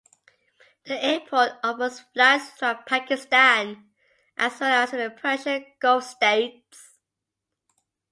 The 0.85 0.95
airport 1.05 1.59
offers 1.63 1.99
flights 1.99 2.49
throughout 2.53 2.87
Pakistan, 2.87 3.87
as 4.35 4.59
well 4.59 4.81
as 4.81 4.89
to 4.89 4.97
the 4.97 5.11
Persian 5.11 5.63
Gulf 5.79 6.05
States. 6.05 6.97